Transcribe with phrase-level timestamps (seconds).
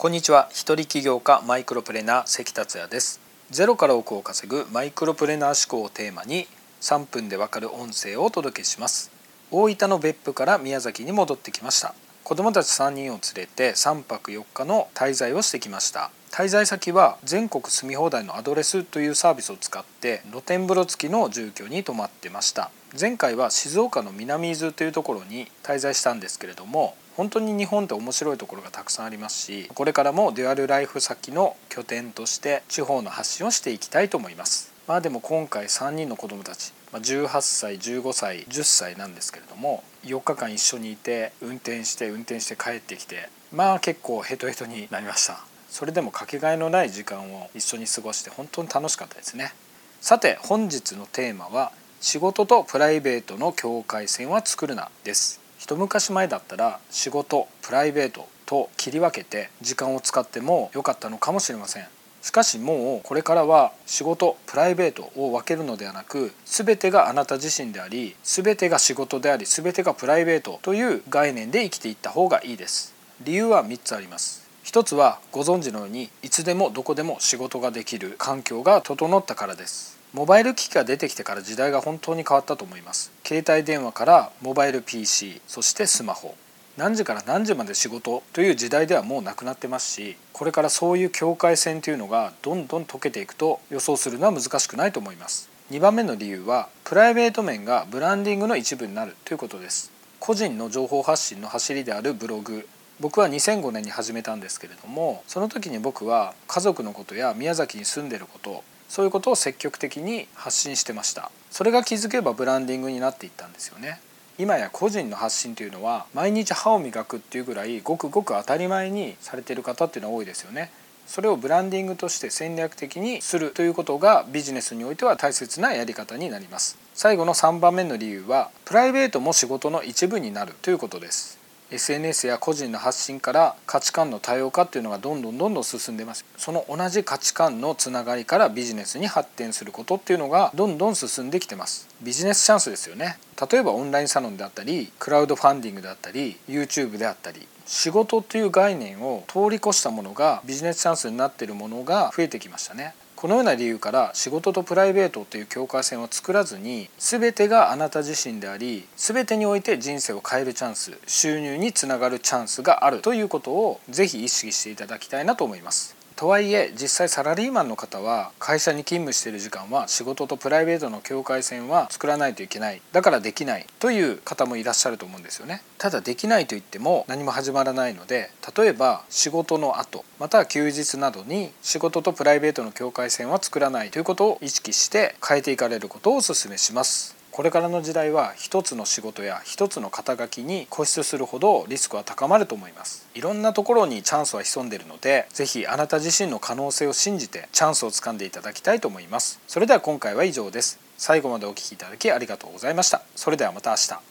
[0.00, 0.48] こんにちは。
[0.50, 3.20] 一人起業家マイクロプレナー関達也です。
[3.50, 6.46] ゼロから億を稼ぐマイクロプレナー思考をテーマに
[6.80, 9.10] 3分でわかる音声をお届けします。
[9.50, 11.94] 大分の別府から宮崎に戻ってきました。
[12.24, 16.10] 子供たち3人を連れて3泊4日の滞在をしてきました。
[16.30, 22.70] 滞在先は全国住み放題のアドレスというサービスを使って露天風呂付きの住居に泊まってました。
[22.98, 34.72] 前回は静岡の南伊豆というところに滞在したんですけれども本当に日本って面白いところがたくさんありますしこれからもデュアルライフ先の拠点として地方の発信をしていきたいと思います。
[34.88, 45.44] まあでも今回3人の子どもたち18歳15歳10歳なんですけれども4日間一緒にいて運転して運転して帰ってきてまあ結構ヘトヘトになりました。
[45.68, 49.52] それでもかけがえのない時間を一緒に過ごして本当に楽しかったですね。
[50.00, 55.39] さて本日のテーマは仕事とプライベートの境界線は作るなです。
[55.60, 61.86] 一昔前だったら仕事プライベートと切り分けて時間を使っても良かったのかもしれません。
[62.22, 72.94] しかしもうこれからは仕事プライベートを分けるのではなく全てがあなた自身であり全てが仕事であり全てがプライベートという概念で生きていった方がいいです。
[73.22, 74.48] 理由は3つあります。
[74.62, 79.99] 一つはご存知のようにいつでもどこでも仕事ができる環境が整ったからです。
[80.12, 83.12] モバイル機器が出てきてから時代が本当に変わったと思います。
[83.24, 86.34] 携帯電話からモバイル PC そしてスマホ。
[86.76, 95.48] 何時から何時まで仕事という時代ではもうなくなってますしこれからそういう境界線というのがどんどん解けていくと予想するのは難しくないと思います。
[95.70, 99.92] 2番目の理由はプライベート面がブランディングの一部になるということです。
[100.18, 102.66] 個人の情報発信の走りであるブログ。
[102.98, 111.30] 僕は2005年に始めたんですけれどもその時に僕は家族のことや宮崎に住んでることそういうことを積極的に発信してました。
[111.52, 114.00] それが気づけばブランディングになっていったんですよね。
[114.36, 120.72] 今や個人の発信というのは毎日歯を磨くっていうぐらいごくごく当たり前にされてる方っていうのは多いですよね。
[121.06, 126.76] それをブランディングとして戦略的にするということがビジネスにおいては大切なやり方になります。
[126.92, 131.39] 最後の3番目の理由はプライベートも仕事の一部になるということです。
[131.70, 136.24] SNS や個人の発信から価値観の多様化っていうのがどんどんどんどん進んでます。
[136.36, 141.88] その同じ価値観のつながりからビジネスに発展することっていうのがどんどん進んできてます。
[142.02, 143.18] ビジネスチャンスですよね。
[143.50, 152.94] 例えばオンラインサロンであったりクラウドファンディングであったり YouTube であったり仕事っていう概念を通り越したものがビジネスチャンスになっているものが増えてきましたね。
[153.20, 165.99] このような理由から仕事とプライベートという境界線を作らずに全てがあなた自身であり全てにおいて人生を変えるチャンス収入につながるチャンスがあるということをぜひ意識していただきたいなと思います。
[166.20, 172.82] とはいえ実際サラリーマンの方は会社に勤務している時間は仕事とプライベートの境界線は作らないといけない。
[172.92, 173.64] だからできない。
[173.78, 175.62] という方もいらっしゃると思うんですよね。
[175.78, 187.19] ただできないと言っても何も始まらないので例えば仕事の後または休日などに仕事とプライベートの境界線は作らないということを意識して変えていかれることをお勧めします。
[187.32, 193.08] これからの時代は一つの仕事や一つの肩書きに固執するほどリスクは高まると思います。
[193.14, 199.40] いろんなところにチャンスは潜んでいるのでぜひあなた自身の可能性を信じてチャンスをつかんでいただきたいと思います。
[199.46, 200.80] それでは今回は以上です。
[200.98, 203.02] 最後までお聴きいただきありがとうございました。
[203.16, 204.09] それではまた明日。